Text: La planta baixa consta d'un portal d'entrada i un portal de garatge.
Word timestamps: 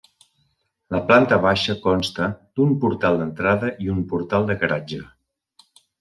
La 0.93 0.99
planta 1.09 1.37
baixa 1.41 1.75
consta 1.83 2.29
d'un 2.59 2.73
portal 2.85 3.17
d'entrada 3.19 3.69
i 3.85 3.91
un 3.97 4.01
portal 4.15 4.47
de 4.49 4.55
garatge. 4.63 5.03